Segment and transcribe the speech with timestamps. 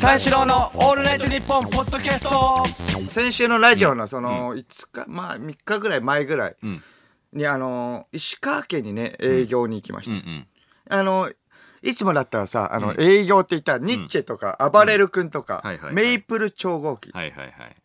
[0.00, 2.64] 三四郎のオールナイトニッポンポッドキャスト。
[3.08, 6.82] 先週のラジオのその5日、まあ3日ぐらい前ぐらいん。
[7.32, 10.46] にあの石川県にね営業に行きました、うん
[10.88, 11.30] あの
[11.82, 17.12] いつもだったらさあの営業って言ったらニッチェとか暴れる君とかメイプル超合金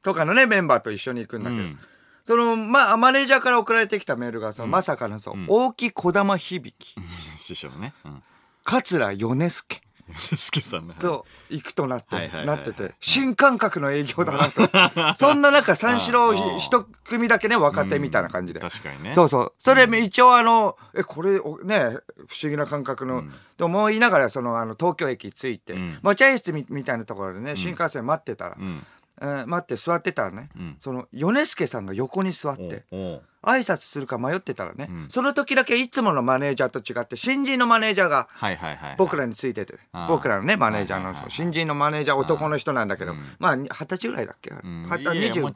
[0.04, 1.80] とかのねメンバーと一緒に行くんだけど、うん。
[2.26, 6.74] そのまあマネージャーから送られてきたメールがその、まさかのそう、大木児玉響
[7.40, 7.94] 師匠ね。
[8.06, 8.24] うん。
[8.64, 9.82] 桂米助
[10.18, 15.16] 助さんのと行くとなって、はいはいはいなってて、新感覚の営業だなと。
[15.20, 18.60] そんな中、三四郎一組だけね、若手みたいな感じで。
[18.60, 19.14] 確かにね。
[19.14, 19.54] そうそう。
[19.58, 23.24] それ一応あの、え、これ、おね、不思議な感覚の、
[23.58, 26.00] と思いながら、その、あの、東京駅着いて、ん。
[26.02, 28.86] 待合室みみたいなところでね、新幹線待ってたら、うん
[29.20, 30.76] えー待って座ってたらね、ん。
[30.80, 40.08] その、米助さんが横に座って、挨拶するか迷ってたらね、その時だけいつものマネージャーと違って、新人のマネージャーが、はいはいはい僕らについててあー。
[40.08, 44.52] 僕らのねマネージャーのはいはいはい新人のマネージャー男の人なんだけどまあ二十歳ぐらいだっけ？
[44.52, 44.86] うん。
[44.90, 45.54] 23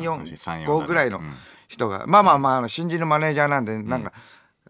[0.02, 1.20] 4 5ぐらいの
[1.68, 2.06] 人が。
[2.06, 4.12] まあまあまああの新人のマネージャーなんでなんか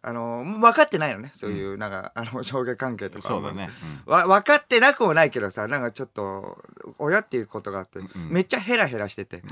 [0.07, 1.33] あの分かってないのね。
[1.35, 3.27] そういうなんかあの上下関係とか。
[3.27, 3.71] そうだね。
[4.05, 6.59] わ分かってなくもないけどさなんかちょっと
[6.99, 9.43] 親っていうことがあってめっちゃヘラヘラしてて。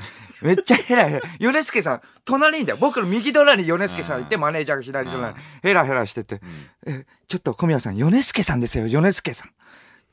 [0.43, 1.23] めっちゃヘラヘラ。
[1.41, 6.43] 米助さん隣にだよ僕の右隣に米助さんいてマネージャーが左隣にヘラヘラしてて。
[6.87, 9.51] えちょっと小宮さん米助さんですよ米助さん。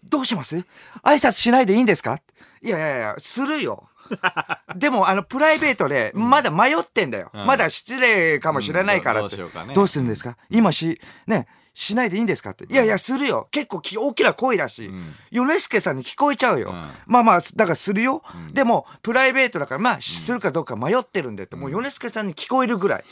[0.07, 0.55] どうします？
[1.03, 2.17] 挨拶しないでいいんですか？
[2.61, 3.88] いやいやいや、するよ。
[4.75, 7.31] でも、あの、プライベートで、まだ迷ってんだよ。
[7.33, 7.45] ん。
[7.45, 9.35] まだ失礼かもしれないからって。
[9.35, 9.41] うん。
[9.41, 9.73] どうどうしようかね。
[9.73, 10.37] どうするんですか？
[10.49, 12.65] 今し、ね、しないでいいんですかって。
[12.65, 13.47] いやいや、するよ。
[13.51, 14.91] 結構き大きな声だし、
[15.31, 16.71] 米助さんに聞こえちゃうよ。
[16.71, 16.89] ん。
[17.05, 18.21] まあまあ、だからするよ。
[18.51, 23.03] でも、プライベートだから、まあ、するかどうか迷ってるんでって、もう米助さんに聞こえるぐらい。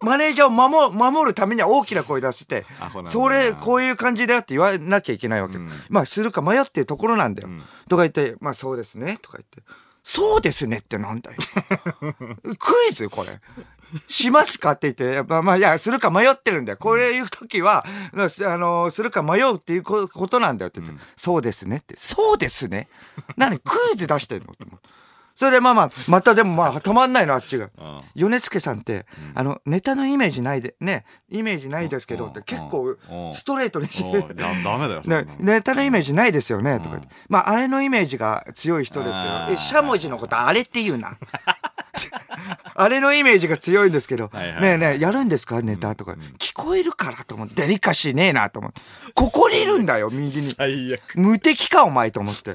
[0.00, 3.10] マネージャーを守る守るためには大きな声出してアホなんだな。
[3.10, 5.56] それこういう感じだよって言わなきゃいけないわけ、
[5.88, 7.48] まあするか迷ってるところなんだよ、
[7.88, 9.62] とか言って「まあそうですね」とか言って
[10.02, 11.36] 「そうですね」ってなんだよ。
[12.58, 13.40] クイズこれ。
[14.08, 16.78] しますかって言って、まあ、まあ、いや、するか迷ってるんだよ。
[16.78, 22.88] これ言うときは、あの、するか迷うっていうこことなんだよって言って、そうですねって、そうですね。
[23.36, 23.58] 何？
[23.64, 24.52] クイズ出してんの？
[24.52, 24.80] って思う
[25.38, 27.70] それでまあまあ、またでもまあ、止まんないの、あっちが。
[28.16, 29.06] 米助さんって、
[29.36, 33.32] あの、ネタのイメージないで、ね、イメージないですけどって結構うん。
[33.32, 35.02] ストレートにおうだダメだよ
[35.38, 37.00] ネタのイメージないですよね、とか。
[37.28, 41.16] まあ、あれのイメージが強い人ですけどえ、しゃもじのことあれって言うな。
[42.74, 45.62] あれのイメージが強いんですけど、ねえねえ、やるんですか？
[45.62, 46.16] ネタとか。
[46.38, 48.80] 聞こえるからと思って、デリカシーねえなと思って。
[49.14, 50.50] ここにいるんだよ、右に。
[50.50, 51.00] 最悪。
[51.14, 52.54] 無敵か、お前と思って。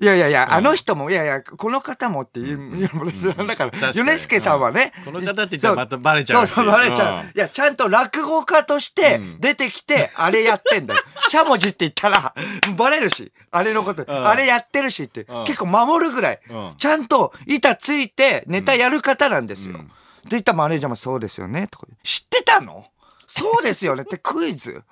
[0.00, 2.88] いやいやいや、あの人も、いやいや、この方もっていう、
[3.46, 3.92] だから、確かに。
[3.94, 4.92] 米助さんはね。
[5.04, 6.50] この方って言ったらまたバレちゃうし。
[6.50, 7.20] そうそう、バレちゃう。
[7.20, 7.26] うん。
[7.26, 11.00] いや、ちゃんと落語家として出てきて、あれやってんだよ。
[11.30, 12.34] しゃもじって言ったら、
[12.76, 14.26] バレるし、あれのこと、ん。
[14.26, 15.44] あれやってるしって、ん。
[15.46, 19.78] 結構守るぐらいうん、ちゃんと板ついてネタやる方なんですよ。
[20.24, 21.86] で、言ったマネージャーもそうですよね、とか。
[22.02, 22.84] 知ってたの？
[23.26, 24.82] そうですよねってクイズ。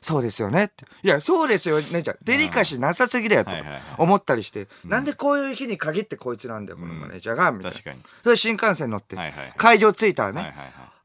[0.00, 0.84] そうですよねって。
[1.02, 2.02] いや、そうですよね。
[2.02, 3.50] じゃあデリカシーなさすぎだよと
[3.98, 7.78] 思ったりして、なんでこういう日に限ってこいつなんだよ、このマネージャーが、みたいな。
[8.24, 9.16] それ新幹線乗って。
[9.56, 10.54] 会場着いたらね、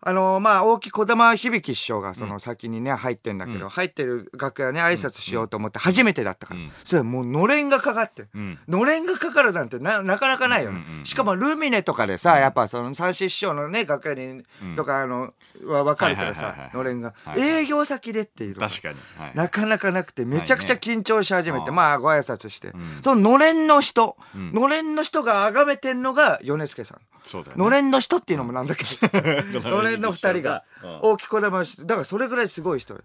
[0.08, 6.60] あのまあ、大木児玉響師匠がその先にね、入ってんだけど、入ってる楽屋ね、挨拶しようと思って初めてだったから。
[6.60, 6.72] うん。
[6.84, 8.60] それもうのれんがかかって、ん。
[8.68, 10.84] のれんがかかるなんてななかなかないよね。
[11.06, 14.44] しかもルミネとかでさ、やっぱその三枝師匠のね、楽屋に、
[14.76, 15.34] とかあの、
[15.66, 18.96] は分かるけどさのれんが、営業先でっていうのが確かに。
[19.18, 19.32] はい。
[19.34, 27.00] なかなかなくて、めちゃくちゃ緊張し始めて、まあ、ご挨拶して、そののれんの人、のれんの人が崇めてんのが米助さん。
[27.26, 27.64] そうだよね。
[27.64, 31.00] のれんの人っていうのもなんだけど、 のれんの二人がうん。
[31.02, 32.96] 大きこだまし、だからそれぐらいすごい人。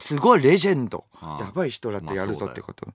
[0.00, 1.06] うんすごいレジェンド。
[1.40, 2.86] やばい人だってやるぞってこと。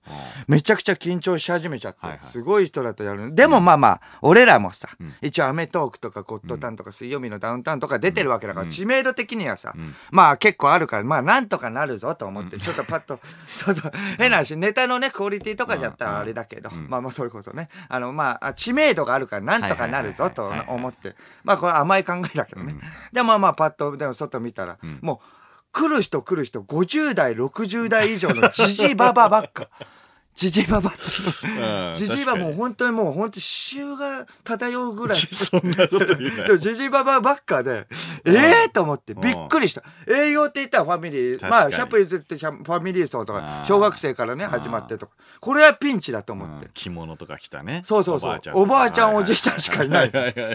[0.46, 1.98] めちゃくちゃ緊張し始めちゃって。
[2.06, 3.34] はいはい、すごい人だとやる。
[3.34, 4.88] でもまあまあ、俺らもさ、
[5.20, 9.74] 一応アメトークとかゴッドタンとか水曜日のダウンタウンとか出てるわけだから、知名度的にはさ、
[10.12, 13.18] まあ結構あるから、まあなんとかなるぞと思って、ちょっとパッと、
[13.56, 22.76] そうそう、変な話、ネタのね、クオリティとかじゃったらあれだけど、まあまあそれこそね、あのまあ、知名度があるからなんとかなるぞと思って、まあこれ甘い考えだけどね。
[23.12, 25.41] でまあまあパッと、でも外見たら、もう、
[25.72, 29.68] 来る人来る人50代60代以上のジジババばっか。
[30.34, 30.90] ジジババ
[31.94, 35.18] ジジバもう本当にもう本当に詩集が漂うぐらい。
[35.20, 37.86] そんなこと言うなでもジジババばっかで、
[38.24, 39.82] ええと思ってびっくりした。
[40.08, 45.12] 営業って言ったらファミリー、まあ、シャプリズってファミリー層とか小学生からね、始まってとか。
[45.38, 46.70] これはピンチだと思って。
[46.72, 48.34] 着物とか着たねそうそうそう。
[48.34, 50.04] んおばあちゃん、おじいちゃんしかいな。
[50.04, 50.10] い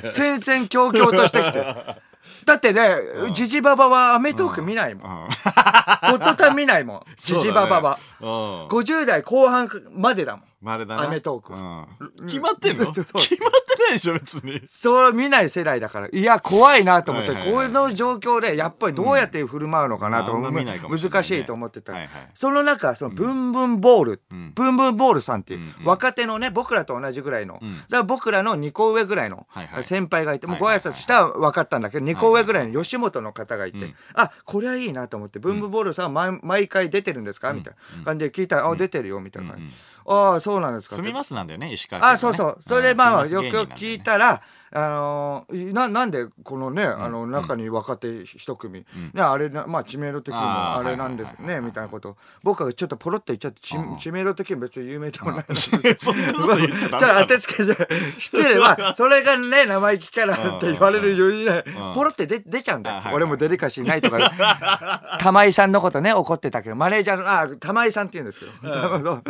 [0.10, 2.07] 戦々恐々としてきて。
[2.46, 2.98] だってね、
[3.34, 5.12] ジジババはアメトーク見ないもん。
[5.12, 5.28] うん。
[6.12, 7.04] ゴッドタン見ないもん。
[7.18, 8.00] ジジババは。
[8.22, 8.28] うん。
[8.68, 10.44] 50代後半までだもん。
[10.62, 11.02] まだな。
[11.04, 12.28] アメトークうん。
[12.28, 12.92] 決まってんの？
[12.92, 14.62] 決まってないでしょ、別に。
[14.66, 16.08] そう見ない世代だから。
[16.12, 20.36] いや、怖いなと思って、はいはいはいこういうの状況で、やっぱりどうやって振る舞うのかなとん。
[20.36, 20.42] あん。
[20.42, 21.24] ま見ないかもしれないね。
[21.24, 21.94] 難しいと思ってた。
[21.94, 22.10] はいはい。
[22.34, 24.52] その中、その、ブンブンボール、ん。
[24.54, 27.60] ブンブンボールさんっていう、若手のね、僕らと同じぐらいの、ん。
[27.60, 29.84] だから僕らの2個上ぐらいのはいはい。
[29.84, 33.96] 先輩がいて、もうご挨拶したら分かったんだけど、2個上ぐらいの吉本の方がいて、うん。
[34.16, 37.54] あ、これはいいなと思って、ブンブンボールさんは毎毎回出てるんですか？
[37.54, 39.72] みたいな感じで聞いたら、あ、出てるよ、みたいな感じ。
[40.08, 40.96] ああ、そうなんですか。
[40.96, 42.14] 住みますなんだよね、石川県、ね。
[42.16, 42.58] あ、そうそう。
[42.62, 44.00] それでまあよく聞い。
[44.00, 44.42] たら、
[44.72, 52.18] あのーな、なんで、このね、あの、中に若手一組、ね、あれな、まあ、知名度的にもあれなんですね、みたいなこと。
[52.44, 53.62] 僕がちょっとポロって言っちゃって、
[54.00, 55.96] 知名度的にも別に有名でもないのに。
[55.98, 58.60] そんなこと言っちゃちょっとダメだ当てつけて、失礼。
[58.60, 61.64] まあ、それがね、生意気キャラって言われる余裕ない。
[61.66, 61.94] うん。
[61.94, 63.02] ポロって出出ちゃうんだよ。
[63.14, 65.18] 俺もデリカシーないとか。
[65.20, 68.74] 玉井さんのことね、怒ってたけど、マネージャーの、あ、玉井さんって言うんですけど。
[69.02, 69.24] そう。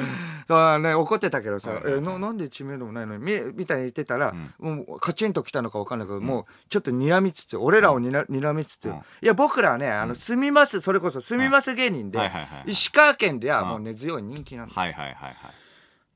[0.48, 8.96] そうね、怒ってたけどさ、えななんで知名度もないのに、みみたいに言ってたら、もうカチンと来たのか分かんないけど、もうちょっと睨みつつ、俺らをにら睨みつつ、うん。
[8.96, 12.20] いや、僕らはね、あの、住みます、それこそ住みます芸人で
[12.66, 14.80] 石川県ではもう根強い人気なんです。
[14.80, 15.36] はいはいはいはい。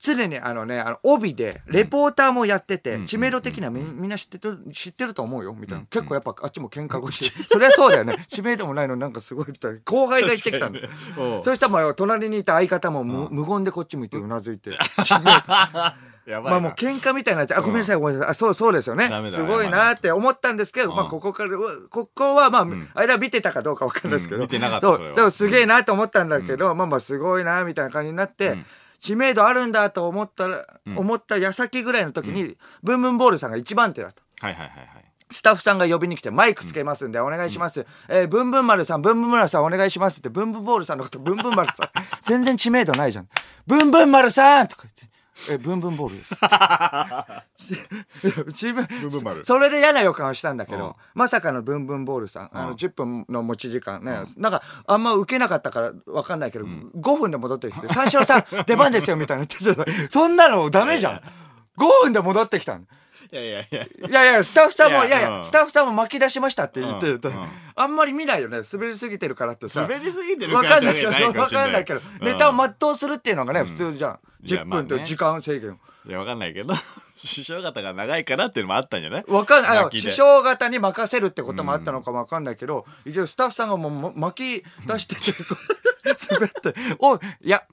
[0.01, 3.06] 常にあのね、あの、帯で、レポーターもやってて、ん。
[3.06, 5.86] 知名度的にはみみんな知ってる、知ってると思うよ、みたいな。
[5.86, 7.31] 結構やっぱあっちも喧嘩腰。
[7.48, 8.25] そりゃそうだよね。
[8.27, 9.80] 知名度もないのになんかすごいみたいな。
[9.86, 10.80] 後輩が言ってきたんだ
[11.44, 14.71] そしたら隣にいた相方も無無言でこっち向いてうなずいて。
[16.25, 16.51] やばいな。
[16.51, 18.31] まあもう喧嘩みたいになって、あ、ごめんなさい、ごめんなさい。
[18.31, 19.09] あ、そう、そうですよね。
[19.31, 20.95] すごいなって思ったんですけど、うん。
[20.95, 21.51] まあここから、
[21.89, 24.42] ここはまあ、あれは見てたかどうかわかんないですけど。
[24.42, 24.44] うん。
[24.44, 28.57] 見てなかったそう、でもすげえなと思ったんだけど、まあまあすごいなみたいな感じになって、
[29.01, 30.65] 知名度あるんだと思ったら、
[30.95, 34.21] 思った矢先ぐらいの時に、ブンブンボールさんが一番手だと。
[34.39, 34.88] はいはいはいはい。
[35.31, 37.86] スタッフさんが呼びに来て、マイクつけますんで、お願いします。
[38.07, 41.89] えー、ブンブン丸さん、ブンブン丸さん、お願いしますって、ブンブンボールさんのこと、ブンブン丸さん。
[42.21, 43.30] 全然知名度ないじゃん。
[43.65, 45.09] ブンブン丸さんとか言って。
[45.49, 46.35] え、ブンブンボールです。
[48.47, 49.45] 自分、ブンブン丸。
[49.45, 50.79] それで嫌な予感をしたんだけうん。
[50.79, 52.75] ど、まさかのブンブンボールさん、あの、うん。
[52.75, 59.45] 10分の持ち時間ね、なんか、あんま受けなかったからわかんないけど、5分で戻ってきて、三四郎さん、出番ですよ、みたいな。
[59.45, 61.15] 言ってちょっとそんなのダメじゃん。
[61.17, 61.21] 5
[62.03, 62.85] 分で戻ってきたの。
[63.31, 63.83] いやいやいや。
[63.83, 68.62] いやいや、スタッフさんも、いいやいや、スタッフさんも巻き出しましたって言って、うんうんあんまり見ないよね。
[68.71, 69.83] 滑りすぎてるからってさ。
[69.83, 71.07] 滑りすぎてるわかんないけど、
[71.39, 74.19] わかんないけど、ネタを全うするっていうのがね、普通じゃん。
[74.44, 75.79] いや10分と時間制限。
[76.07, 76.73] いや、わかんないけど、
[77.15, 79.25] 師匠方が長いからっていうのもあったんじゃない？
[79.27, 80.01] わかんない。
[80.01, 85.21] 師匠方に任せるってこともあったのかもわかんないけど、いきなりスタッフさんがもうま巻き出してて、
[86.33, 87.63] 滑って、おい、いや、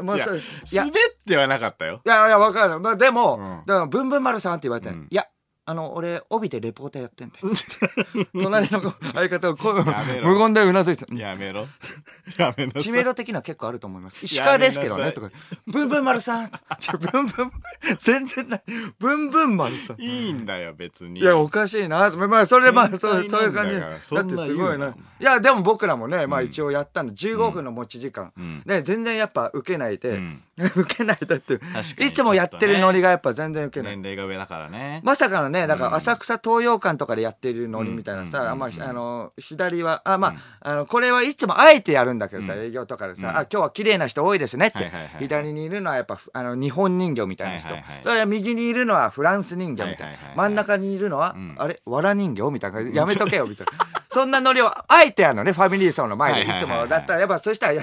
[0.00, 0.26] もういや
[0.72, 0.92] 滑っ
[1.26, 2.02] てはなかったよ。
[2.04, 2.80] やいや、わかんない。
[2.80, 5.26] まあでも、うんだから、ブンブン丸さんって言われて、んいや、
[5.64, 7.48] あの、俺、帯でレポーターやってんだよ。
[8.32, 11.66] 隣の相方がこうやめろ無言でうなずいて、やめろ。
[12.36, 12.82] やめなさい。
[12.82, 14.18] 知名度的には結構あると思います。
[14.22, 15.30] 石川ですけどね、とか。
[15.66, 16.50] ブンブン丸さん。
[16.78, 17.52] ちょブンブン、
[17.98, 18.62] 全然ない。
[18.98, 20.00] ブンブン丸さん。
[20.00, 21.20] いいんだよ、別に。
[21.20, 22.10] いや、おかしいな。
[22.10, 23.74] まあ、それでまあ、天そう才そういう感じ。
[23.78, 24.88] だってすごいな。
[24.88, 24.94] い
[25.24, 28.32] や、でも僕らもね、まあ一応やったんで、15分の持ち時間。
[28.40, 30.42] んね、全然やっぱ受けないでん、
[30.74, 33.96] 受けないでっていう確かにいつもやってるノリがやっぱ全然受けない。
[33.96, 35.00] 年齢が上だからね。
[35.04, 44.90] まさかのね、だから浅草東洋館とかでやってるノリみたいなさ、あんまあの、左は、あ、まあ、あの、これはいつもあえてやるんだけどさ、営業とかでさ、あ、今日は綺麗な人多いですねって。
[45.18, 47.68] 左にいるのはやっぱ、あの、日本人形みたいな人。
[48.02, 50.18] それは右にいるのはフランス人形みたいな。
[50.34, 52.80] 真ん中にいるのはん、あれ、藁人形みたいな。
[52.80, 53.72] やめとけよ、みたいな。
[54.10, 56.50] そんなノリをあえてやるのね、ファミリー層の前で。
[56.50, 56.86] いつも。
[56.86, 57.82] だったら、やっぱそしたら、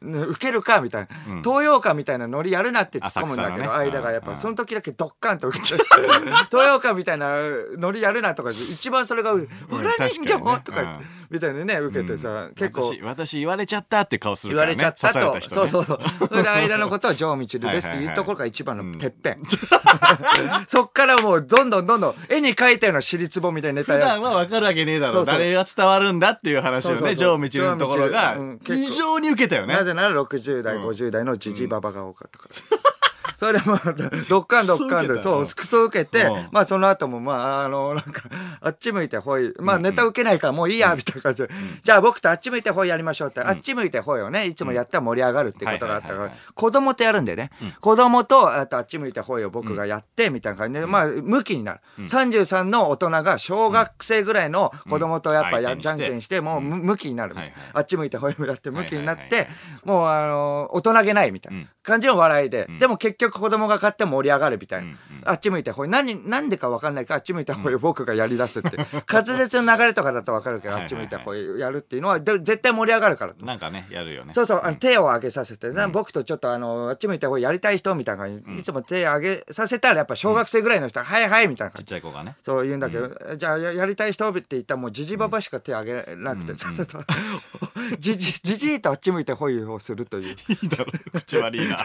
[0.00, 1.42] 受けるか、みたいな。
[1.44, 4.36] 東洋館みたいなノリやるなって突っ込むんだけど、間がやっぱ、うん。
[4.38, 5.74] その時だけドッカンと受けて、
[6.50, 7.36] 東洋館みたいな
[7.76, 12.88] ノリやるなとか、一番それが、藁人形とか言って、みたいにね、受けてさ、結構。
[12.88, 14.84] 私、私言われちゃったって顔する言わからね。
[14.84, 15.40] れちゃったと。
[15.48, 16.00] そうそうそう。
[16.28, 19.42] それで間のことを城みちるですっていうところが一番のてっぺん。
[20.66, 25.12] そっからもうどんどんどんどん絵に描いたような尻つぼみたいなネタや普段は分かるわけねえだろ。
[25.12, 29.74] そうそう誰が伝わるんだっていう話をね、そうそうそうジョー・ミチルのところがジョーミチルうん、異常に受けたよね。
[29.74, 32.95] なぜなら60代、50代のジジババが多かったから。
[33.38, 33.92] それでまあ、
[34.28, 38.22] ドッカンドッカンで、そう、クソ受けてうん、まあその後もまあ、あの、 なんか、
[38.60, 41.50] あっち向いてほい、まあネタ受けないからもういいや、みたいな感じで、
[41.82, 47.50] じゃあ僕とあっち向いてほいやりましょうって、あっち向いてほいをね、いつもやったら盛り上がるってことがあったから子供とやるんでね、
[47.80, 51.80] 子供と、あとあっち向いてほいを僕がやって、みたいな感じで、まあ、向きになる。
[51.98, 57.34] 33の大人が小学生ぐらいの子供とやっぱじゃんけんして、もう向きになる。
[57.72, 59.48] あっち向いてほい向いて向きになって、
[59.84, 61.66] もうあの、大人げないみたいな。
[61.86, 64.88] 感じの笑いで、でも結局子供が買って盛り上がるみたいな。
[65.24, 65.88] あっち向いてほい。
[65.88, 68.76] 何、なんでかわかんないからあっち向いてほい僕がやり出すって。
[69.10, 73.46] 滑舌の流れとかだとわかるけど、あっち向いてほいやるっていうのは、で絶対盛り上がるからと。
[73.46, 74.34] なんかねやるよね。
[74.34, 78.46] そうそう、あの手を上げさせて、な僕とちょっとあの、あっち向いてほいやりたい人みたいな感じ。
[78.46, 81.84] で、いつも手上げさせたらやっぱ小学生ぐらいの人は、はいはいみたいな感じ。
[81.84, 82.36] ちっちゃい子がね。
[82.42, 86.52] そう言うんだけど、じゃあややりたい人って言ったらもうじじばばしか手挙げなくて、
[87.98, 90.36] じじじじいとあっち向いてホイをするという。
[90.48, 91.75] いいだろ口悪いな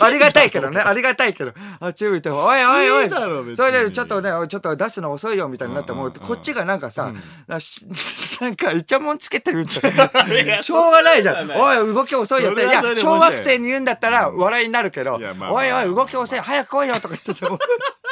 [0.00, 3.56] ありがたいけどね、ありがたいけど、あっち向いて、おいおいおい。
[3.56, 6.12] それでちょっとね、ちょっと出すの遅いよみたいになって、もう。
[6.12, 7.12] こっちがなんかさ、
[8.40, 10.62] なんかイチャモンつけてるみた いな。
[10.62, 11.50] しょうがないじゃん。
[11.50, 12.62] おい、動き遅いよって。
[12.62, 15.20] いや小学生に言うんだったら笑いになるけど、
[15.50, 17.58] おいおい、動き遅い、早く来いよとか言ってても。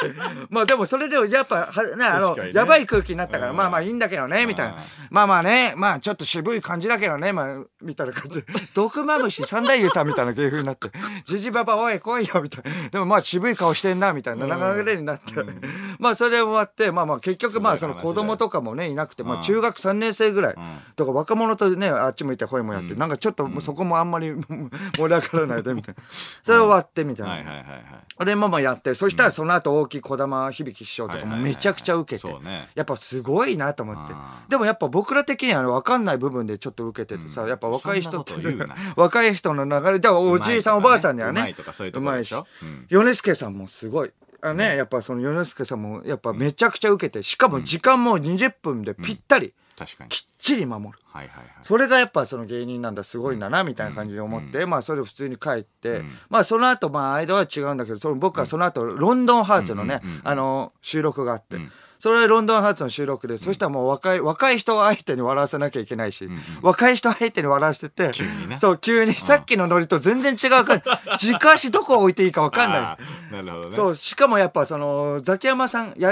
[0.49, 4.77] まあでもそれでもやっぱ、はね、あの、ねやばい空気になったから、うんまあまあいいんだけどね、みたいな。
[5.09, 7.47] まあまあね、まあちょっと渋い感じだけどね、まあ、
[7.81, 8.47] みたいな感じで。
[8.75, 10.91] 毒まぶし三太夫さんみたいな芸風になって、
[11.25, 12.89] じじばばおい来いよ、みたいな。
[12.89, 15.33] でもまあ渋い顔してんな、みたいな流れになって。
[15.99, 20.55] まあそれで終わって、まあまあ結局まあその子供とかもね、いなくて、まあ中学3年生ぐらい。
[20.95, 26.03] とか若者とね、あっち向いて声もやって、なんかちょっとそこもあんまり盛り上がらないで、みたいな。
[26.43, 27.31] それ終わって、みたいな。
[27.33, 32.27] はいはいはいはいで、まあまあやって、そしたらその後大きい児玉響師匠とかもめちゃくちゃ受けて
[32.75, 34.13] やっぱすごいなと思って。
[34.15, 34.45] あ。
[34.47, 38.75] でもやっぱ僕ら的には分かんない部分でちょっと受けててさ、やっぱ若い人ってそんなこと言うな。
[38.95, 42.47] 若い人の流れ、でもおじいさんおばあさんにはうまねいとかそういうところでしょ。
[42.89, 44.11] 米助さんもすごい。
[44.41, 50.09] あね、やっぱその米助さんもやっぱめちゃくちゃ受けて、しかも時間も20分でぴったり、確かに。
[50.09, 50.99] きっちり守る。
[51.05, 51.45] はいはいはい。
[51.63, 61.57] それがやっぱその芸人なんだすごいんだなみたいな感じで思って、まあそれを普通に帰って、まあその後まあ間は違うんだけどその僕はその後ロンドンハーツのね、あの収録があって、
[61.99, 66.29] それはロンドンハーツの収録で、そしたらもう若い若い人相手に笑わせなきゃいけないし、
[66.61, 68.57] 若い人相手に笑わせてて急にね。
[68.57, 70.81] そう急にさっきのノリと全然違う感
[71.17, 72.79] じ軸足どこ置いていいか分かんない。
[72.79, 73.75] あーなるほどね。
[73.75, 76.09] そうしかもやっぱそのザキヤマさんや、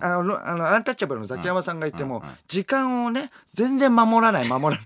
[0.00, 4.78] ああのあのアンタッチャブルのザキヤマさんがいても、時間をね全然守らない守らない。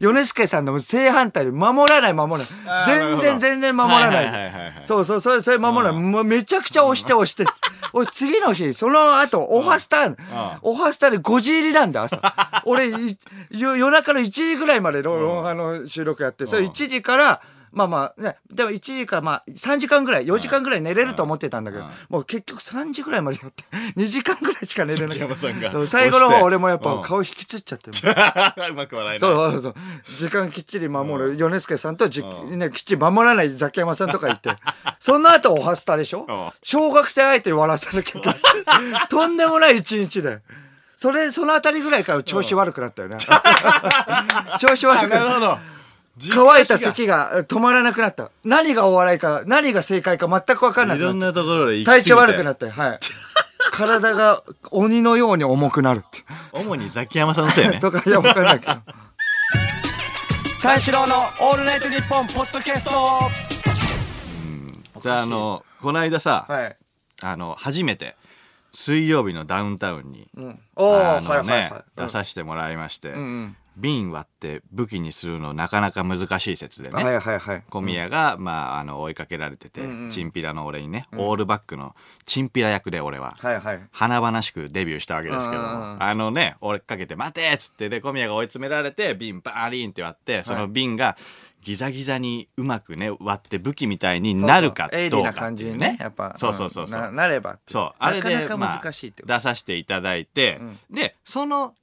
[0.00, 2.48] 米助さんの正反対で守らない守ら
[2.82, 2.98] あない。
[2.98, 3.22] 全ーなるほど。
[3.22, 4.82] 然全然守らない,、はいはいはいはいはい。
[4.86, 7.44] そうそうそれそれ守らない、もうめちゃくちゃ押して押して。
[7.92, 12.18] 俺次の日その後オファスターオファスターで5時入りなんだ朝。
[12.64, 13.18] 俺い
[13.50, 23.64] 夜夜中の1時ぐらいまでロロンハの収録やってそれ1時からまあまあね、でも1時からまあ3時間ぐらい、4時間ぐらい寝れると思ってたんだけど、もう結局3時ぐらいまでやって、
[23.96, 25.22] 2時間ぐらいしか寝れなかった。
[25.24, 27.90] 山さんがそう最後の方俺もやっうんぱ顔引きつっちゃって。
[28.70, 29.74] うまく笑えないそうそうそう。
[30.06, 34.50] 時間きっちり守る米助さんとじ、ね、きっちり守らないザキヤマさんとかいて。
[34.98, 36.26] その後おはスタでしょ？
[36.28, 39.08] うん小学生相手に笑わさなきゃいけない。
[39.08, 40.40] とんでもない一日で。
[40.96, 43.16] それ、そのあたりぐらいから調子悪くなったよね。
[44.58, 45.58] 調子悪くなった。
[46.28, 48.30] ど乾いた咳がえ止まらなくなった。
[48.44, 51.12] 何がお笑いか、何が正解か全く分かんないくなった。
[51.12, 53.00] ろんなところで体調悪くなって、はい。
[53.72, 56.24] 体が鬼のように重くなるって。
[56.52, 58.72] 主にザキヤマさんのせいね とか、いや、分かんないけど。
[60.60, 62.90] 三四郎のオールナイトニッポンポッドキャスト
[65.00, 66.76] じゃああのこの間さ、はい。
[67.22, 68.16] あの初めて
[68.72, 70.60] 水曜日のダウンタウンに、うん。
[70.76, 71.72] あのね。
[71.96, 73.56] 出させてもらいまして、うんうん。
[73.80, 77.64] 瓶割って武器にするのなかなか難しい説でね、はいはいはい。
[77.70, 81.94] 小宮が、まあ、あの追いかけられてて、うんうんチンピラの俺にね、オールバックの
[82.26, 83.88] チンピラ役で俺は、はいはい。
[83.92, 91.16] 華々しくデビューしたわけですけどあのね追いかけて「待て!」っつってで小宮が追い詰められて瓶バーリンって割ってその瓶が
[91.62, 96.34] ギザギザにうまくね割って武器みたいになるかどうか感じにっていうねね、やっぱ。
[96.38, 97.58] そうそうそうそうななれば。
[97.68, 99.34] そうあれでなかなまあか難しいってこと。
[99.34, 100.60] 出させていただいて、
[100.90, 101.74] でその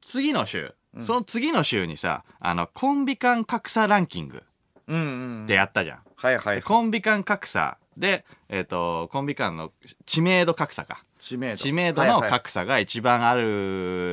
[0.00, 4.42] 次の週、その次の週にさあのコンビ間格差ランキング
[4.86, 5.46] うんうん。
[5.46, 5.98] でやったじゃん。
[6.16, 6.56] はいはい。
[6.56, 9.72] でコンビ間格差で、えっとコンビ間の
[10.06, 11.56] 知名度格差か知名度。
[11.56, 13.42] 知名度のはいはい格差が一番ある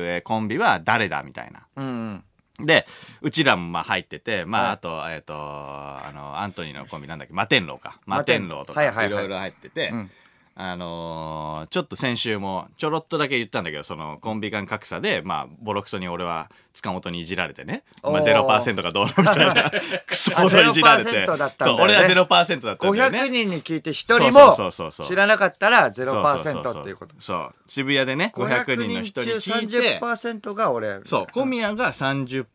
[0.06, 1.66] えーコンビは誰だみたいな。
[1.76, 2.24] うん
[2.58, 2.66] うん。
[2.66, 2.86] で
[3.22, 7.32] うちらもまあ入っててまあ、はいあとえっ、とあのアントニーのコンビなんだっけ？
[7.32, 10.10] 摩天楼か摩摩天天楼とかはいはいはいいろいろ入ってて、うん
[10.54, 19.70] あのーちょっと先週もちょろっとだけ言ったんだけどそのコンビ間格差でまあボロクソに俺は塚本にいじられてね、まあ、おー0%がどうのみたいな
[20.06, 22.26] クソほどいじられて0%だったんだよねそう俺は0%
[22.66, 27.14] だったんだよね500人に聞いて一人そうもそうそうそう知らなかったらそうそうそうそ0%っていうこと。
[27.18, 31.00] そう渋谷でね500人の人に聞いて30%が俺。
[31.04, 32.46] そう小宮が30%、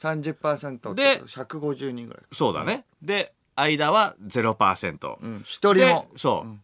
[0.00, 2.22] 30%でで150人ぐらい。
[2.32, 2.84] そうだね。
[3.02, 5.16] で、間は0%。
[5.20, 5.40] うん。
[5.44, 6.58] 一人でも。、そう。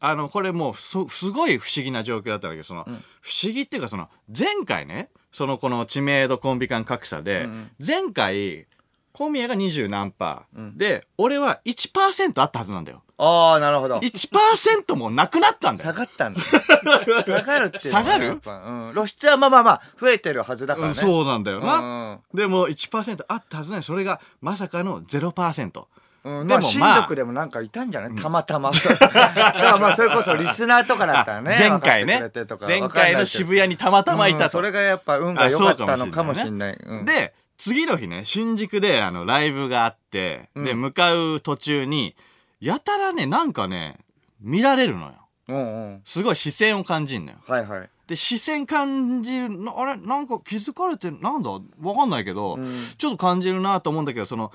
[0.00, 2.84] あの、これもうそ、すごい不思議な状況だったんだけど、その、
[3.20, 7.48] 不思議っていうか、その、前回ね、その、この知名度コンビ間格差で、
[7.84, 8.66] 前回、
[9.12, 13.02] 小宮が20何パー、で俺は1%あったはずなんだよ。
[13.18, 13.98] ああ、なるほど。
[13.98, 16.40] 1%もなくなったんだ下よがったんだ。
[17.22, 18.28] 下がるっていうのは下がる？
[18.28, 18.92] うん。
[18.94, 20.90] 露出はまあまあまあ、増えてるはずだからね。
[20.90, 25.84] うんそうなんだよな、うんでも1%あったはずなのにそれがまさかの0%
[26.22, 27.00] うん、でもまあ、親まあ。
[27.02, 28.70] 族でもなんかいたんじゃない、たまたま。
[28.76, 31.56] だからまあ、それこそリスナーとかだったらね。
[31.58, 32.30] 前回ね。
[32.66, 36.74] 前回の渋谷にたまたまいたと、うんそれがやっぱ運が良かったのかもしれない。
[36.74, 42.16] うんで次の日ね新宿であのライブがあって、で向かう途中に
[42.58, 43.98] やたらねなんかね
[44.40, 45.12] 見られるのよ。
[45.48, 46.02] うんうん。
[46.06, 47.38] すごい視線を感じるのよ。
[47.46, 47.90] はいはい。
[48.06, 49.96] で視線感じるなあれ？
[49.96, 51.50] なんか気づかれてなんだ？
[51.82, 52.58] わかんないけど、
[52.96, 54.52] ちょっと感じるなと思うんだけどその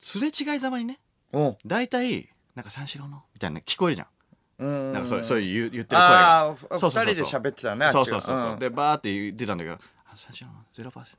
[0.00, 0.98] すれ違いざまにね
[1.32, 1.56] うん。
[1.66, 4.08] 大体なんか三四郎のみたいな聞こえるじゃん。
[4.58, 4.92] うん。
[4.92, 6.40] なんかそうそういう言ってる声が。
[6.40, 7.14] ああ、二そうそうそう。
[7.14, 7.86] 人で喋ってたね。
[7.86, 8.58] あっちがそうそうそうそう、ん。
[8.58, 9.76] でバーって言ってたんだけど
[10.06, 11.18] 「あ三四郎のゼロパーセント？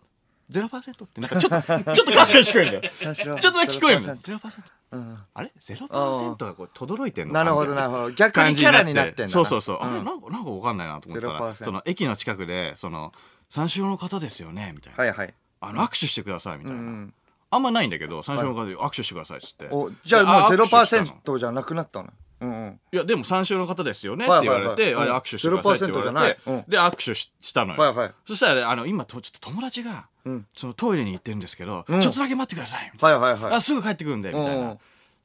[0.49, 1.05] ゼロパーセント？
[1.05, 2.93] ってなんかちょっと ちょっとかすかに聞こえるんだよ。
[3.01, 4.69] 三四郎ちょっとだけ聞こえるんだよ0%ゼロパーセント？
[4.91, 5.17] うん。
[5.33, 5.51] あれ？
[5.59, 7.49] ゼロパーセントがこう轟いてんのかな？
[7.49, 8.11] るほどみたなるほど。
[8.11, 9.29] 逆にキャラになってんだな。
[9.29, 10.01] そうそうそう、あれ？
[10.01, 13.13] んなんかなんかわかんないなと思ったら0%その駅の近くでその
[13.49, 15.33] 三四郎の方ですよねみたいな、はいはい。
[15.61, 17.13] あの握手してくださいみたいな、うん
[17.51, 21.05] あんまないんだけど三四郎の方で握手してくださいっつって、おじゃあもうゼロで握手したの。
[21.05, 22.09] パーセントじゃなくなったの？
[22.41, 22.79] うんうん。
[22.91, 24.93] いやでも三四郎の方ですよねって言われて、はい。
[24.93, 26.37] はいはいあ握手してくださいって言われて、0%じゃない？
[26.45, 26.63] うん。
[26.67, 28.11] で握手ししたのよ、はいはい。
[28.27, 30.45] そしたらあの今とちょっと友達が、ん。
[30.55, 31.99] そのトイレに行ってるんですけど、ん。
[31.99, 33.19] ちょっとだけ待ってくださいみたいな。
[33.19, 33.53] はいはいはい。
[33.55, 33.61] あ。
[33.61, 34.79] すぐ帰ってくるんでみたいな、うん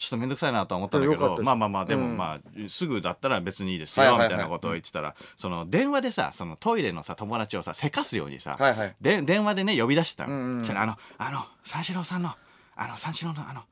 [0.05, 2.17] ちょっと面倒くさいなとは思ったんだけどまあまあまあでもうん。
[2.17, 8.97] まあ、すぐだったら別にいいですよ、みたいなことを言ってたらその電話でさそのトイレのさ友達をさせかすようにさ、はいはい。
[9.01, 10.35] で電話でね呼び出してたの、
[10.81, 12.31] あのあの三四郎さんの
[12.77, 13.63] あの三四郎のあの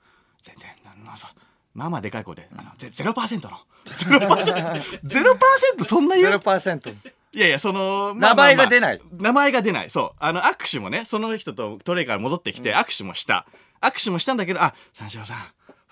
[0.43, 1.33] 全然あのさ
[1.75, 3.59] まあまあでかい声であのゼゼロパーセントの。
[3.85, 5.09] ゼロパーセント？
[5.09, 6.27] ゼロパーセントそんな言う？
[6.29, 6.91] ゼロパーセント。
[7.35, 9.01] いやいや、その、名前が出ない。
[9.19, 9.89] 名前が出ない。
[9.89, 10.17] そう。
[10.19, 13.47] あの、握手もね、その人とトレイから戻ってきて、握手もした。
[13.81, 15.39] 握手もしたんだけど、あ、三四郎さん、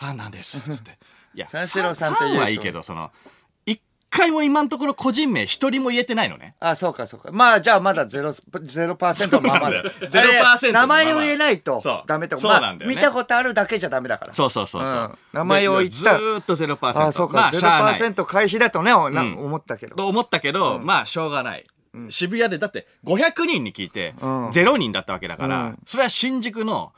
[0.00, 0.58] ファンなんです。
[0.60, 0.98] つって。
[1.34, 3.10] いや、 三四郎さんっていう人ファンはいいけど、その、
[3.66, 6.56] 一回も今のところ個人名一人も言えてないのね。
[6.58, 7.30] あ、そうかそうか。
[7.30, 9.60] まあじゃあまだゼロ、ゼロパーセントままだ。
[9.60, 12.42] そうなんだよ0%あれ名前を言えないとそうダメとか。
[12.42, 14.34] そうなんだよねまあ見たことあるだけじゃダメだから。
[14.34, 14.94] そうそうそうそう。
[14.94, 17.08] うん名前を言ったでずーっとゼロパーセント。
[17.08, 17.34] あ、そうか。
[17.34, 17.92] まあ、ゼロしゃあない。
[17.92, 19.94] パーセント回避だとね、おなうん思ったけど。
[19.94, 21.64] と思ったけど、まあしょうがない、
[22.08, 26.92] 渋谷でだって500人に聞いてうん0人だったわけだから、うんそれは新宿の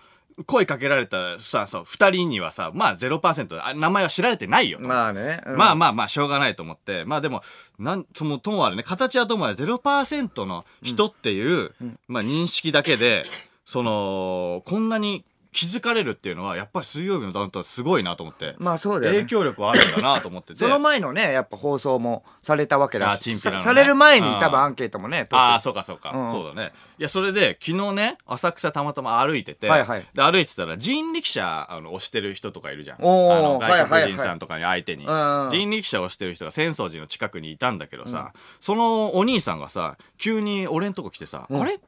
[0.46, 5.40] 声かけられたささ2人にはさまあ0%あ名前は知られてないよと、まあね。
[5.46, 5.56] うん。
[5.56, 7.04] まあまあまあしょうがないと思って。
[7.04, 7.42] まあでも
[7.78, 11.72] なんそのともあれね形はともあれ0%の人っていう、
[12.08, 13.24] まあ、認識だけで
[13.64, 19.18] そのこんなに気づかれるっていうのはやっぱり水曜日のダウンタウンすごいなと思って、まあそうだよね。
[19.18, 20.54] 影響力はあるんだなと思って。
[20.54, 23.62] てその前のね、やっぱ放送もされたわけだあチンピラのね。
[23.62, 26.30] さされる前にうん多分アンケートもね、ああ、そうかそうか、うん。
[26.30, 26.72] そうだね。
[26.98, 30.06] いや、それで、昨日ね、浅草たまたま歩いてて、はいはい。
[30.14, 32.96] で歩いてたら人力車あの押してる人とかいるじゃん。
[32.96, 33.88] あおーのはいはいはい。
[33.90, 35.48] 外国人さんとかに相手に、うん。
[35.50, 41.60] 人力車押してる人が浅草寺の近くにいたんだけどさ、そのお兄さんがさ、急に俺んとこ来てさ、うん。
[41.60, 41.78] あれ？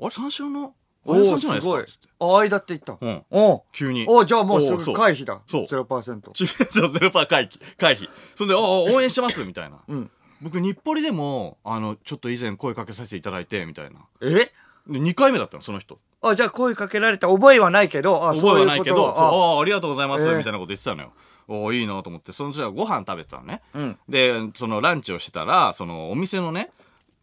[0.00, 0.10] あれ？
[0.10, 0.74] 三四郎の
[1.06, 2.08] お親父さおんじゃないですか？
[2.08, 2.08] す。
[2.20, 2.98] あ、間って言った。
[3.00, 4.06] うんお急に。
[4.08, 5.40] おじゃあもうすぐ回避だ。
[5.46, 6.32] そうゼロパーセント。
[6.32, 7.58] ちそうゼロパー回避。
[7.78, 8.08] 回避。
[8.34, 9.42] そんで、おお応援してます？
[9.44, 9.78] みたいな。
[9.88, 10.10] うん。
[10.42, 14.00] 僕、日暮里でも、あの、ちょっと以前声かけさせていただいて、みたいな。
[14.20, 14.52] え？
[14.86, 15.98] で、2回目だったの、その人。
[16.22, 21.12] あ、じゃあ声かけられた覚えはないけど、あ、覚えはないけど、ああ、ありがとうございます、ええみたいなこと言ってたのよ。
[21.48, 23.62] おおいいなと思って、その人はご飯食べてたのね。
[23.74, 26.70] うんで、そのランチをしてたら、そのお店のね、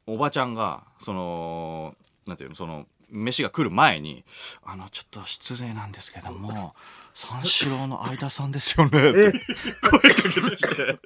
[0.07, 4.25] おばちゃんが、その、なんていうの、その、飯が来る前に、
[4.65, 6.75] あの、ちょっと失礼なんですけども、
[7.13, 9.31] 三四郎の相田さんですよね、って
[9.81, 10.99] 声かけてきて、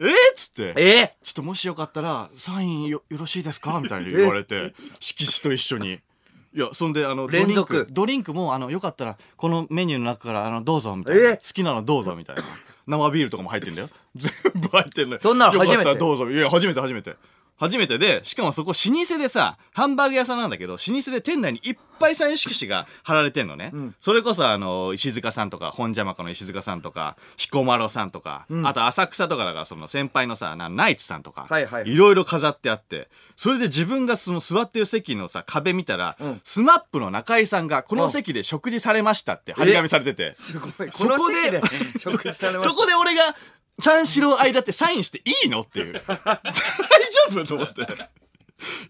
[0.00, 0.08] え？
[0.08, 1.14] っつって、え？
[1.22, 3.78] ちょっともしよかったら、サインよよろしいですか？
[3.80, 6.00] みたいに言われて、色紙と一緒に。
[6.54, 11.30] いや、そんで、あの、ドリン連続ク、ドリンクも、あの、よかったら、このメニューの中から、あの、どうぞ、みたいな。
[11.32, 11.36] え？
[11.36, 12.42] 好きなのどうぞ、みたいな。
[12.86, 13.90] 生ビールとかも入ってんだよ。
[14.16, 15.20] 全部入ってんのよ。
[15.20, 15.72] そんなの初めて？
[15.72, 16.30] よかったらどうぞ。
[16.30, 17.16] いや、初めて、初めて。
[17.58, 23.72] 初めてで、しかもそこ老舗でさ、ハンバーグ屋さんなんだけど、老舗で店内にいっぱいサイン色紙が貼られてんのね。
[24.00, 40.32] それこそあの、石塚さんとか、ホンジャマカの石塚さんとか、彦摩呂さんとか、あと浅草とかだからその先輩のさ、なナイツさんとか、はいはいろいろ飾ってあって、それで自分がその座ってる席のさ、壁見たら、ん SMAPの中居さんがこの席で食事されましたって張り紙されてて。
[40.34, 40.72] すごい。
[40.92, 41.62] そここの席でで
[41.98, 43.34] 食事されましたそこで俺が、
[43.80, 46.02] 三四郎間ってサインしていいのっていう。
[46.06, 47.44] 大丈夫？
[47.46, 47.82] と思って。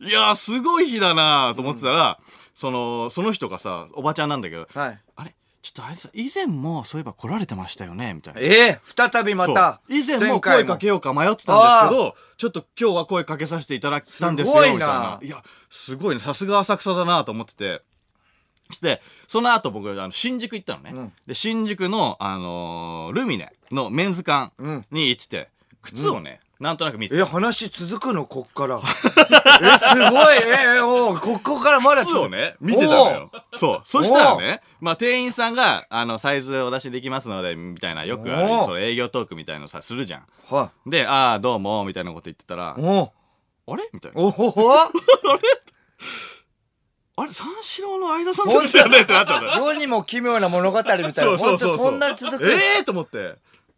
[0.01, 2.19] いやー、すごい日だなと思ってたら、
[2.55, 5.01] その、その人がさ、おばちゃんなんだけど、はい。
[5.17, 5.35] あれ？
[5.61, 8.41] ちょっとあれさ、以前もそういえば来られてましたよねみたいな。
[8.41, 9.81] ええ再びまそうた。
[9.89, 15.19] 以前も回声かけようか迷ってたんですけど、ちょっと今日は声かけさせていただいたんですよ、すごいなみたいな。
[15.23, 16.21] いや、すごいね。
[16.23, 17.83] さすが浅草だなと思ってて。
[18.71, 21.13] して、その後僕、あの、新宿行ったのね。
[21.27, 24.53] で、新宿の、あのールミネのメンズ館
[24.91, 25.49] に行ってて、
[25.83, 28.25] 靴をね、なんとなく見てえ、話続くの？
[28.25, 28.81] こっから。
[28.83, 30.37] え、すごい。
[30.77, 33.31] え、おうここからまだ靴をね、見てたのよ。
[33.55, 33.83] そう。
[33.85, 40.27] そしたらね、まあ店員さんが、あの、サイズお出しできますので、みたいな、よくあるその営業トークみたいのさ、するじゃん。
[40.51, 42.81] はで、ああ、どうも、みたいなこと言ってたら、い。
[42.83, 43.11] おう
[43.73, 43.89] あれ？
[43.93, 44.21] みたいな。
[44.21, 44.93] おお あれ、
[47.31, 49.67] 三四郎の相田さんですよねってなったのよ。
[49.73, 51.13] 世にも奇妙な物語みたいな。
[51.13, 51.79] そうそうそうそう。
[51.79, 52.51] そんなに続く。
[52.51, 53.37] ええー、と思って。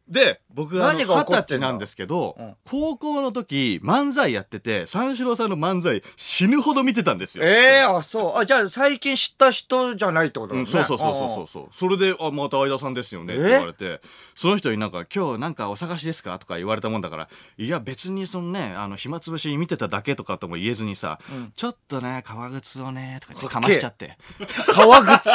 [0.09, 7.45] で、僕があの二十歳なんですけど、うん高校の時、漫才やってて、三四郎さんの漫才死ぬほど見てたんですよ。
[7.45, 8.39] ええあ、そう。
[8.39, 10.61] あ、じゃあ最近知った人じゃないってことだね。
[10.61, 11.67] うん、そうそうそうそうそうそう。
[11.71, 14.01] それで、あ、また相田さんですよねって言われて、
[14.37, 21.19] その人になんか、今日なんかお探しですかとか言われたもんだから、いや別にそのね、あの、暇つぶしに見てただけとかとも言えずにさ、
[21.57, 24.17] ちょっとね、革靴をね、とか言ってかましちゃって。
[24.73, 25.29] 革靴？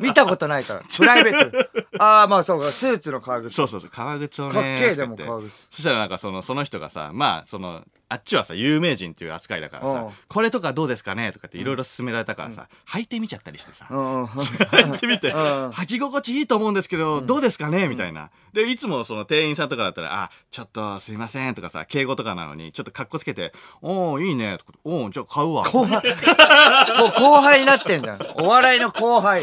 [0.00, 0.82] 見たことないから。
[0.96, 1.68] プライベート。
[1.98, 2.68] ああ、まあそうか。
[2.70, 3.54] スーツの革靴。
[3.54, 4.55] そうそうそう、革靴をね。
[4.56, 13.88] かっけえでも革靴そしたらなんかその、その人がさ、まあ、その、あっちはさ、有名人っていう扱いだからさうん、これとかどうですかねとかっていろいろ勧められたからさ、履いてみちゃったりしてさ。
[13.90, 14.24] うんうん。
[14.26, 18.30] 履いてみて、ん履き心地いいと思うんですけど、どうですかねみたいな。
[18.52, 25.64] で、いつもその店員さんとかだったら、あ、ちょっとすいませんとかさ、敬語とかなのに、ちょっと格好つけて、おー、いいねとか、おー、じゃあ買うわ。
[25.64, 26.02] 後輩。
[26.98, 28.20] もう後輩になってんじゃん。
[28.36, 29.42] お笑いの後輩。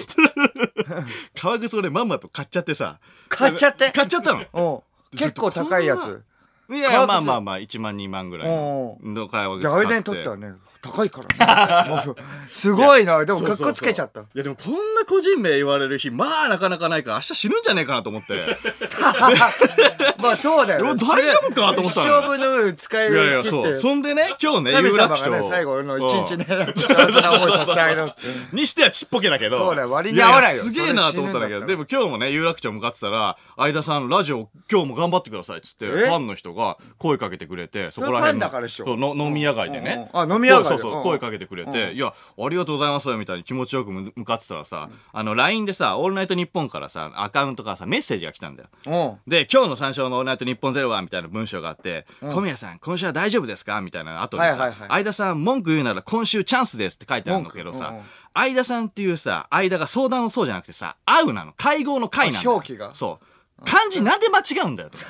[1.36, 3.00] 革靴をね、まんまと買っちゃってさ。
[3.30, 4.84] 買っちゃって買っちゃったの。
[5.14, 5.20] うん。
[5.20, 6.24] 結構高いやつ。
[6.70, 9.94] いや、まあまあまあ、1万2万ぐらいのうの革靴じゃあ、買って。
[9.94, 12.14] 間にとってはね、高いからね。
[12.52, 13.24] すごいな。
[13.24, 14.22] でも、かっこつけちゃった。
[14.22, 18.34] いやでもこんな個人名言われる日まあなかなかないから明日死ぬんじゃねえかなと思って。
[20.22, 22.08] まあそうだよ、いや大丈夫かと思ったの。
[22.08, 23.44] 一生分の分使いいやいや。
[23.44, 23.80] そう。
[23.80, 25.30] そんでね今日ね神有楽町。
[25.30, 28.22] ね、最後の一日ね、な思いさせてあげろって。
[28.54, 29.58] にしてはちっぽけだけど。
[29.58, 29.92] そうだよ。
[29.92, 30.64] 割に合わないよ。
[30.64, 35.90] すげえなと思ったんだけどでも今日もね有楽町向かってたら相田さんラジオ今日も頑張ってくださいっつってえ？
[35.90, 38.86] ファンの人が声かけてくれてそこら辺それファンだからでしょ。
[38.86, 40.10] そうの飲み屋街でね。
[40.14, 42.08] あ飲み屋街でそうそううん声かけてくれていや
[42.38, 48.70] ありがとうございますみたいに気持ちよく向かってたらさあの LINE でさ「オールナイトニッポン」からさアカウントからさメッセージが来たんだよ。
[48.86, 49.32] うん。
[49.32, 53.82] で、今日の三章のオールナイトニッポンゼロはみたいな文章があって、小宮さん、今週は大丈夫ですか？
[53.82, 57.94] みたいな後にさ、相田さん、文句言うなら今週チャンスですって書いてあるんだけどさ、
[58.34, 62.52] 相田さんっていうさ、間が相談のそうじゃなくてさ、会うなの、会合の会なんだよ。
[62.52, 62.94] あ表記が。
[62.96, 63.26] そう。
[63.66, 65.06] 漢字なんで間違うんだよとか。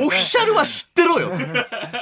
[0.00, 1.30] オフィシャルは知ってろよ。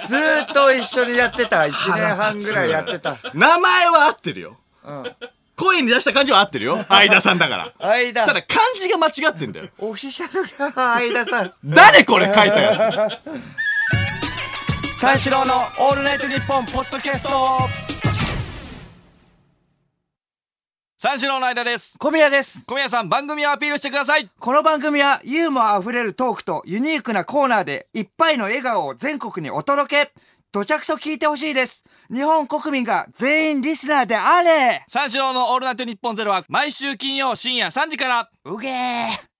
[0.06, 1.66] ずーっと一緒にやってた。
[1.66, 3.18] 一年半ぐらいやってた。
[3.34, 4.58] 名前は合ってるよ。
[4.84, 5.16] うん。
[5.56, 6.78] 声に出した漢字は合ってるよ。
[6.88, 7.72] 相田さんだから。
[7.78, 8.26] 間。
[8.26, 9.68] ただ漢字が間違ってんだよ。
[9.78, 11.52] オフィシャルが間さん。
[11.64, 14.98] 誰これ書いたやつ。
[14.98, 17.91] 三四郎のオールナイトニッポンポッドキャスト
[21.02, 22.64] 三四郎の間です小宮です。
[22.64, 30.12] 小宮さん番組をアピールしてくださいこの番組はユーモア溢れるトークとユニークなコーナーでいっぱいの笑顔を全国にお届け。
[30.52, 31.84] どちゃくそ聞いてほしいです。
[32.08, 39.31] 日本国民が全員リスナーであれ三四郎のオールナイトニッポンゼロは毎週金曜深夜3時からうげー